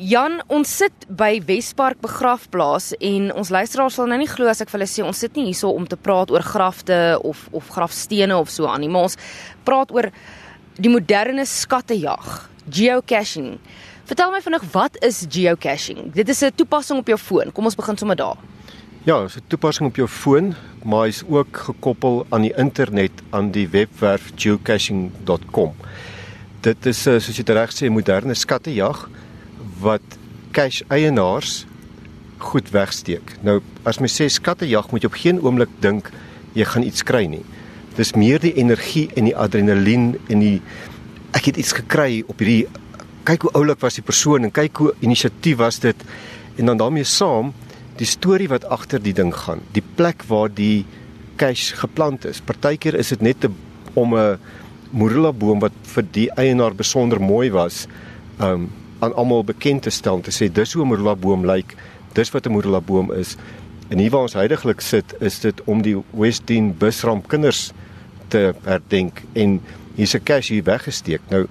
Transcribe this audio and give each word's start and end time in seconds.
Jan, 0.00 0.38
ons 0.48 0.64
sit 0.64 1.02
by 1.12 1.42
Wespark 1.44 1.98
begrafplaas 2.00 2.94
en 3.04 3.26
ons 3.36 3.50
luisteraars 3.52 3.98
sal 3.98 4.06
nou 4.08 4.16
nie 4.22 4.28
glo 4.30 4.48
as 4.48 4.62
ek 4.64 4.70
vir 4.72 4.78
hulle 4.78 4.88
sê 4.88 5.04
ons 5.04 5.18
sit 5.20 5.36
nie 5.36 5.50
hierso 5.50 5.68
om 5.76 5.84
te 5.84 5.98
praat 6.00 6.32
oor 6.32 6.40
grafte 6.46 6.96
of 7.20 7.42
of 7.52 7.68
grafstene 7.74 8.38
of 8.38 8.48
so 8.48 8.70
aan 8.70 8.80
nie, 8.80 8.88
maar 8.88 9.10
ons 9.10 9.18
praat 9.68 9.92
oor 9.92 10.08
die 10.80 10.88
moderne 10.88 11.44
skattejag, 11.44 12.32
geocaching. 12.72 13.58
Vertel 14.08 14.32
my 14.32 14.40
vinnig 14.40 14.64
wat 14.72 14.96
is 15.04 15.20
geocaching? 15.28 16.14
Dit 16.16 16.32
is 16.32 16.42
'n 16.44 16.56
toepassing 16.56 17.04
op 17.04 17.06
jou 17.06 17.18
foon. 17.18 17.52
Kom 17.52 17.68
ons 17.68 17.76
begin 17.76 17.98
sommer 17.98 18.16
daar. 18.16 18.38
Ja, 19.04 19.20
dis 19.22 19.36
'n 19.36 19.44
toepassing 19.48 19.88
op 19.88 19.96
jou 19.96 20.08
foon, 20.08 20.54
maar 20.82 21.04
hy's 21.04 21.22
ook 21.28 21.56
gekoppel 21.56 22.26
aan 22.30 22.42
die 22.42 22.56
internet 22.56 23.12
aan 23.30 23.50
die 23.50 23.68
webwerf 23.68 24.32
geocaching.com. 24.36 25.74
Dit 26.60 26.86
is 26.86 27.06
eh, 27.06 27.20
soos 27.20 27.36
jy 27.36 27.44
reg 27.52 27.70
sê 27.70 27.90
moderne 27.90 28.34
skattejag 28.34 29.08
wat 29.80 30.18
cash 30.52 30.82
eienaars 30.88 31.64
goed 32.40 32.70
wegsteek. 32.72 33.36
Nou 33.46 33.60
as 33.88 34.00
mens 34.00 34.16
sê 34.16 34.28
skattejag 34.32 34.90
moet 34.90 35.04
jy 35.04 35.10
op 35.10 35.18
geen 35.20 35.40
oomblik 35.44 35.72
dink 35.84 36.10
jy 36.56 36.66
gaan 36.66 36.86
iets 36.86 37.04
kry 37.06 37.26
nie. 37.30 37.44
Dis 37.96 38.14
meer 38.16 38.40
die 38.42 38.54
energie 38.58 39.08
en 39.16 39.28
die 39.28 39.36
adrenalien 39.36 40.14
en 40.28 40.42
die 40.42 40.58
ek 41.36 41.50
het 41.50 41.60
iets 41.60 41.74
gekry 41.76 42.22
op 42.26 42.40
hierdie 42.40 42.66
kyk 43.28 43.44
hoe 43.46 43.52
oulik 43.60 43.82
was 43.84 43.98
die 43.98 44.06
persoon 44.06 44.46
en 44.46 44.54
kyk 44.54 44.80
hoe 44.82 44.94
inisiatief 45.04 45.60
was 45.60 45.78
dit 45.82 46.06
en 46.58 46.72
dan 46.72 46.80
daarmee 46.80 47.06
saam 47.06 47.52
die 48.00 48.08
storie 48.08 48.48
wat 48.48 48.64
agter 48.72 49.02
die 49.02 49.14
ding 49.14 49.32
gaan. 49.36 49.60
Die 49.76 49.84
plek 49.84 50.24
waar 50.28 50.48
die 50.48 50.86
cash 51.40 51.74
geplant 51.76 52.24
is. 52.28 52.40
Partykeer 52.40 52.96
is 52.96 53.12
dit 53.12 53.22
net 53.22 53.44
'n 53.44 53.54
om 53.94 54.14
'n 54.14 54.38
morula 54.92 55.32
boom 55.32 55.60
wat 55.60 55.72
vir 55.82 56.04
die 56.12 56.28
eienaar 56.36 56.74
besonder 56.74 57.20
mooi 57.20 57.50
was. 57.50 57.86
Um 58.38 58.70
aan 59.00 59.14
almal 59.14 59.44
bekend 59.44 59.82
te 59.82 59.90
stel 59.90 60.20
te 60.20 60.30
sê 60.30 60.52
dis 60.52 60.72
hoe 60.72 60.84
'n 60.84 60.88
morula 60.88 61.16
boom 61.16 61.46
lyk, 61.46 61.76
dis 62.12 62.30
wat 62.30 62.46
'n 62.46 62.52
morula 62.52 62.80
boom 62.80 63.12
is. 63.12 63.36
En 63.88 63.98
hier 63.98 64.10
waar 64.10 64.22
ons 64.22 64.32
heidaglik 64.32 64.80
sit, 64.80 65.14
is 65.20 65.40
dit 65.40 65.62
om 65.64 65.82
die 65.82 65.96
Westdene 66.10 66.72
busramp 66.72 67.28
kinders 67.28 67.72
te 68.28 68.54
herdenk 68.62 69.22
en 69.32 69.60
hier's 69.94 70.14
'n 70.14 70.42
hier 70.42 70.64
weggesteek. 70.64 71.20
Nou 71.28 71.46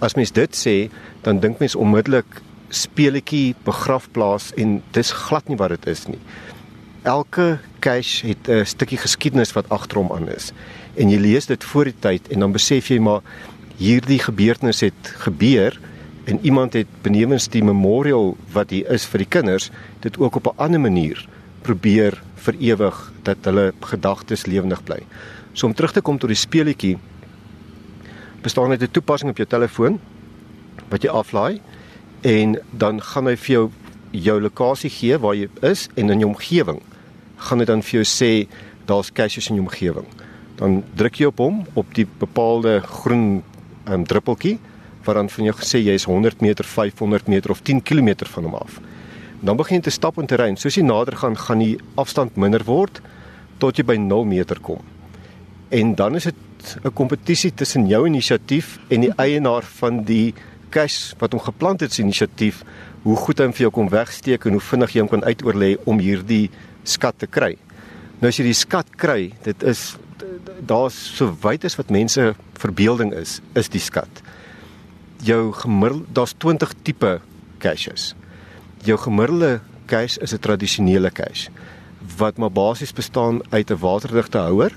as 0.00 0.14
mens 0.14 0.32
dit 0.32 0.56
sê, 0.56 0.90
dan 1.22 1.40
dink 1.40 1.58
mens 1.58 1.74
onmiddellik 1.74 2.42
speletjie 2.68 3.54
begrafplaas 3.64 4.52
en 4.56 4.82
dis 4.90 5.12
glad 5.12 5.48
nie 5.48 5.56
wat 5.56 5.68
dit 5.68 5.86
is 5.86 6.06
nie. 6.06 6.18
Elke 7.02 7.58
cash 7.80 8.22
het 8.22 8.48
'n 8.48 8.64
stukkie 8.64 8.98
geskiedenis 8.98 9.52
wat 9.52 9.68
agter 9.68 9.98
hom 9.98 10.12
aan 10.12 10.28
is. 10.28 10.52
En 10.94 11.10
jy 11.10 11.18
lees 11.18 11.46
dit 11.46 11.64
voor 11.64 11.84
die 11.84 11.98
tyd 12.00 12.28
en 12.28 12.40
dan 12.40 12.52
besef 12.52 12.88
jy 12.88 12.98
maar 12.98 13.20
hierdie 13.76 14.18
gebeurtenis 14.18 14.80
het 14.80 15.14
gebeur 15.18 15.78
en 16.24 16.38
iemand 16.42 16.72
het 16.72 16.88
benewens 17.02 17.48
die 17.48 17.64
memorial 17.64 18.36
wat 18.52 18.70
hier 18.70 18.88
is 18.92 19.04
vir 19.06 19.24
die 19.24 19.28
kinders 19.28 19.70
dit 20.00 20.18
ook 20.18 20.36
op 20.36 20.46
'n 20.46 20.58
ander 20.58 20.80
manier 20.80 21.26
probeer 21.62 22.22
vir 22.34 22.54
ewig 22.60 23.12
dat 23.22 23.36
hulle 23.42 23.72
gedagtes 23.80 24.46
lewendig 24.46 24.84
bly. 24.84 25.00
So 25.52 25.66
om 25.66 25.74
terug 25.74 25.92
te 25.92 26.00
kom 26.00 26.18
tot 26.18 26.28
die 26.28 26.36
speletjie 26.36 26.98
bestaan 28.42 28.70
uit 28.70 28.82
'n 28.82 28.90
toepassing 28.90 29.30
op 29.30 29.36
jou 29.36 29.48
telefoon 29.48 30.00
wat 30.88 31.02
jy 31.02 31.10
aflaai 31.10 31.60
en 32.20 32.58
dan 32.70 33.00
gaan 33.00 33.26
hy 33.26 33.36
vir 33.36 33.52
jou 33.52 33.70
jou 34.10 34.40
lokasie 34.40 34.90
gee 34.90 35.18
waar 35.18 35.34
jy 35.34 35.48
is 35.62 35.88
en 35.94 36.10
in 36.10 36.18
jou 36.18 36.30
omgewing 36.30 36.80
gaan 37.36 37.58
dit 37.58 37.66
dan 37.66 37.82
vir 37.82 38.02
jou 38.02 38.04
sê 38.04 38.48
daar's 38.86 39.12
caches 39.12 39.48
in 39.48 39.56
jou 39.56 39.66
omgewing. 39.66 40.06
Dan 40.56 40.82
druk 40.94 41.18
jy 41.18 41.26
op 41.26 41.38
hom 41.38 41.64
op 41.74 41.94
die 41.94 42.06
bepaalde 42.18 42.80
groen 42.80 43.42
um, 43.88 44.04
druppeltjie 44.04 44.58
wat 45.04 45.18
dan 45.18 45.30
van 45.30 45.44
jou 45.48 45.54
gesê 45.56 45.80
jy 45.82 45.94
is 45.98 46.06
100 46.08 46.40
meter, 46.40 46.64
500 46.64 47.28
meter 47.28 47.50
of 47.50 47.62
10 47.62 47.82
km 47.82 48.26
van 48.32 48.44
hom 48.48 48.54
af. 48.54 48.80
Dan 49.44 49.56
begin 49.56 49.78
jy 49.78 49.84
te 49.88 49.92
stap 49.92 50.18
in 50.18 50.28
terrein. 50.30 50.56
Soos 50.56 50.78
jy 50.78 50.84
nader 50.86 51.16
gaan, 51.20 51.36
gaan 51.36 51.60
die 51.60 51.76
afstand 52.00 52.38
minder 52.40 52.64
word 52.64 53.00
tot 53.62 53.78
jy 53.78 53.84
by 53.86 53.96
0 54.00 54.24
meter 54.28 54.60
kom. 54.60 54.80
En 55.74 55.94
dan 55.94 56.16
is 56.16 56.24
dit 56.30 56.34
'n 56.84 56.92
kompetisie 56.92 57.52
tussen 57.54 57.86
jou 57.86 58.06
inisiatief 58.06 58.78
en 58.88 59.00
die 59.00 59.12
eienaar 59.16 59.62
van 59.62 60.02
die 60.04 60.34
cache 60.70 61.14
wat 61.18 61.32
hom 61.32 61.40
geplant 61.40 61.80
het 61.80 61.92
se 61.92 62.02
inisiatief, 62.02 62.64
hoe 63.02 63.16
goed 63.16 63.38
hy 63.38 63.44
hom 63.44 63.52
vir 63.52 63.60
jou 63.60 63.70
kom 63.70 63.88
wegsteek 63.88 64.46
en 64.46 64.52
hoe 64.52 64.60
vinnig 64.60 64.92
jy 64.92 65.00
hom 65.00 65.08
kan 65.08 65.24
uitoorlê 65.24 65.76
om 65.84 65.98
hierdie 65.98 66.50
skat 66.84 67.18
te 67.18 67.26
kry. 67.26 67.56
Nou 68.20 68.28
as 68.28 68.38
jy 68.38 68.44
die 68.44 68.54
skat 68.54 68.86
kry, 68.96 69.32
dit 69.42 69.62
is 69.62 69.96
daar's 70.60 71.16
so 71.16 71.36
wyd 71.42 71.64
as 71.64 71.76
wat 71.76 71.90
mense 71.90 72.34
verbeelding 72.54 73.12
is, 73.12 73.40
is 73.54 73.68
die 73.68 73.80
skat 73.80 74.22
jou 75.24 75.52
gemiddeld 75.52 76.04
daar's 76.12 76.34
20 76.38 76.72
tipe 76.82 77.20
caches. 77.58 78.14
Jou 78.84 78.98
gemiddelde 78.98 79.60
cache 79.86 80.20
is 80.20 80.32
'n 80.32 80.38
tradisionele 80.38 81.10
cache 81.10 81.50
wat 82.16 82.36
maar 82.36 82.52
basies 82.52 82.92
bestaan 82.92 83.40
uit 83.48 83.70
'n 83.70 83.78
waterdigte 83.78 84.38
houer 84.38 84.72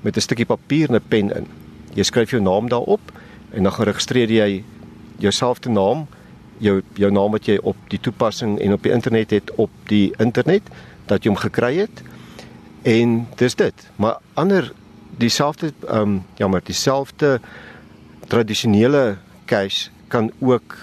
met 0.00 0.16
'n 0.16 0.20
stukkie 0.20 0.46
papier 0.46 0.88
en 0.88 0.94
'n 0.94 1.08
pen 1.08 1.36
in. 1.36 1.46
Jy 1.94 2.02
skryf 2.02 2.30
jou 2.30 2.42
naam 2.42 2.68
daarop 2.68 3.00
en 3.50 3.62
dan 3.62 3.72
geregistreer 3.72 4.30
jy 4.30 4.64
jouself 5.16 5.58
te 5.58 5.68
naam, 5.68 6.06
jou 6.58 6.82
jou 6.94 7.12
naam 7.12 7.30
wat 7.30 7.46
jy 7.46 7.58
op 7.62 7.76
die 7.88 8.00
toepassing 8.00 8.58
en 8.60 8.72
op 8.72 8.82
die 8.82 8.92
internet 8.92 9.30
het 9.30 9.54
op 9.54 9.70
die 9.86 10.14
internet 10.16 10.62
dat 11.06 11.22
jy 11.22 11.30
hom 11.30 11.38
gekry 11.38 11.76
het. 11.76 12.02
En 12.82 13.26
dis 13.36 13.54
dit. 13.54 13.90
Maar 13.96 14.18
ander 14.34 14.72
dieselfde 15.16 15.72
ehm 15.88 16.00
um, 16.00 16.24
ja, 16.36 16.48
maar 16.48 16.62
dieselfde 16.64 17.40
tradisionele 18.26 19.16
cache 19.48 19.90
kan 20.12 20.30
ook 20.40 20.76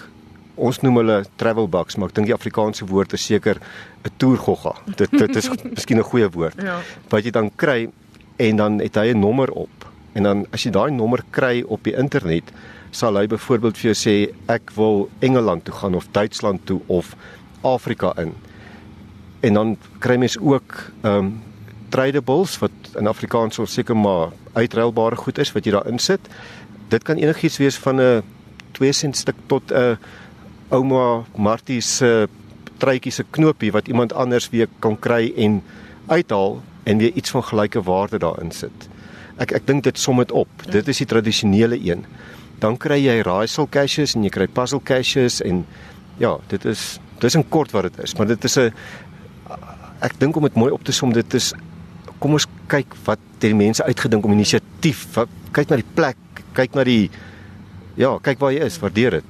ons 0.56 0.80
noem 0.80 1.02
hulle 1.02 1.18
travel 1.40 1.68
bugs, 1.68 1.96
maar 1.96 2.10
ek 2.10 2.16
dink 2.18 2.30
die 2.30 2.36
Afrikaanse 2.36 2.86
woord 2.88 3.12
is 3.16 3.26
seker 3.28 3.60
'n 4.04 4.12
toergogga. 4.16 4.74
Dit 4.96 5.10
dit 5.10 5.36
is 5.36 5.48
miskien 5.76 5.98
'n 5.98 6.10
goeie 6.10 6.28
woord. 6.28 6.62
Ja. 6.62 6.80
Wat 7.08 7.24
jy 7.24 7.30
dan 7.30 7.50
kry 7.56 7.88
en 8.36 8.56
dan 8.56 8.80
het 8.80 8.96
hy 8.96 9.12
'n 9.12 9.20
nommer 9.20 9.50
op. 9.50 9.92
En 10.14 10.22
dan 10.22 10.46
as 10.52 10.64
jy 10.64 10.70
daai 10.70 10.90
nommer 10.90 11.24
kry 11.30 11.62
op 11.66 11.84
die 11.84 11.96
internet, 11.96 12.44
sal 12.90 13.16
hy 13.16 13.26
byvoorbeeld 13.26 13.76
vir 13.76 13.92
jou 13.92 13.98
sê 13.98 14.34
ek 14.48 14.70
wil 14.76 15.08
Engeland 15.20 15.64
toe 15.64 15.74
gaan 15.74 15.94
of 15.94 16.08
Duitsland 16.12 16.66
toe 16.66 16.80
of 16.86 17.16
Afrika 17.62 18.12
in. 18.16 18.32
En 19.40 19.54
dan 19.54 19.76
kry 19.98 20.16
mens 20.16 20.38
ook 20.38 20.92
ehm 21.02 21.18
um, 21.18 21.42
tradables 21.88 22.58
wat 22.58 22.72
in 22.98 23.06
Afrikaans 23.06 23.54
sou 23.54 23.66
seker 23.66 23.96
maar 23.96 24.32
uitruilbare 24.52 25.16
goed 25.16 25.38
is 25.38 25.52
wat 25.52 25.64
jy 25.64 25.72
daar 25.72 25.86
insit. 25.86 26.20
Dit 26.88 27.02
kan 27.02 27.16
enigiets 27.16 27.58
wees 27.58 27.76
van 27.76 28.00
'n 28.00 28.22
2 28.76 28.92
sent 28.92 29.16
stuk 29.16 29.36
tot 29.50 29.72
'n 29.72 29.74
uh, 29.74 29.96
ouma 30.70 31.24
Martie 31.36 31.80
se 31.80 32.28
truitjie 32.78 33.12
se 33.12 33.24
knopie 33.30 33.72
wat 33.72 33.88
iemand 33.88 34.12
anders 34.12 34.50
weer 34.50 34.68
kan 34.78 34.98
kry 34.98 35.32
en 35.36 35.62
uithaal 36.06 36.60
en 36.84 36.98
weer 36.98 37.12
iets 37.14 37.30
van 37.30 37.42
gelyke 37.42 37.82
waarde 37.82 38.18
daarin 38.18 38.52
sit. 38.52 38.88
Ek 39.38 39.52
ek 39.52 39.66
dink 39.66 39.84
dit 39.84 39.98
som 39.98 40.16
dit 40.16 40.32
op. 40.32 40.48
Ja. 40.64 40.78
Dit 40.78 40.88
is 40.88 40.98
die 41.02 41.06
tradisionele 41.06 41.78
een. 41.80 42.04
Dan 42.60 42.76
kry 42.76 43.00
jy 43.04 43.20
raaisel 43.22 43.68
caches 43.68 44.14
en 44.14 44.24
jy 44.24 44.30
kry 44.30 44.46
puzzle 44.46 44.80
caches 44.80 45.40
en 45.40 45.64
ja, 46.18 46.36
dit 46.48 46.64
is 46.64 46.98
dis 47.20 47.36
'n 47.36 47.48
kort 47.48 47.72
wat 47.72 47.82
dit 47.82 48.04
is, 48.04 48.14
maar 48.14 48.26
dit 48.26 48.44
is 48.44 48.56
'n 48.58 48.72
ek 50.00 50.18
dink 50.18 50.36
om 50.36 50.42
dit 50.42 50.54
mooi 50.54 50.72
op 50.72 50.84
te 50.84 50.92
som, 50.92 51.12
dit 51.12 51.34
is 51.34 51.54
kom 52.18 52.32
ons 52.32 52.46
kyk 52.68 52.94
wat 53.04 53.18
die 53.38 53.54
mense 53.54 53.84
uitgedink 53.84 54.24
om 54.24 54.32
inisiatief, 54.32 55.06
kyk 55.52 55.68
na 55.68 55.76
die 55.76 55.92
plek, 55.94 56.16
kyk 56.56 56.74
na 56.74 56.84
die 56.84 57.10
Ja, 57.96 58.10
kyk 58.20 58.40
waar 58.42 58.52
jy 58.52 58.66
is, 58.68 58.76
waardeer 58.82 59.18
dit. 59.18 59.28